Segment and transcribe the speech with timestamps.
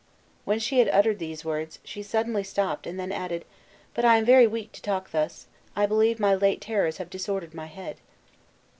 [0.45, 3.45] When she had uttered these words, she suddenly stopped, and then added,
[3.93, 7.53] "But I am very weak to talk thus; I believe my late terrors have disordered
[7.53, 7.97] my head."